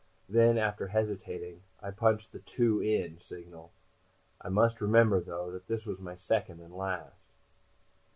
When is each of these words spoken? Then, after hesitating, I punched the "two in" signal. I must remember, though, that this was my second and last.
Then, 0.27 0.57
after 0.57 0.87
hesitating, 0.87 1.61
I 1.79 1.91
punched 1.91 2.31
the 2.31 2.39
"two 2.39 2.81
in" 2.81 3.19
signal. 3.19 3.71
I 4.41 4.49
must 4.49 4.81
remember, 4.81 5.21
though, 5.21 5.51
that 5.51 5.67
this 5.67 5.85
was 5.85 6.01
my 6.01 6.15
second 6.15 6.59
and 6.59 6.73
last. 6.73 7.29